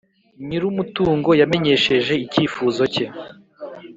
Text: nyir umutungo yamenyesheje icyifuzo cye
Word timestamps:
nyir 0.47 0.63
umutungo 0.71 1.29
yamenyesheje 1.41 2.13
icyifuzo 2.25 2.83
cye 2.93 3.05